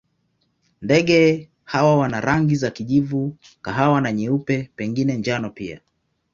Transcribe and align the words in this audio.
Ndege 0.81 1.49
hawa 1.63 1.97
wana 1.97 2.21
rangi 2.21 2.55
za 2.55 2.71
kijivu, 2.71 3.35
kahawa 3.61 4.01
na 4.01 4.11
nyeupe, 4.11 4.69
pengine 4.75 5.17
njano 5.17 5.49
pia. 5.49 5.81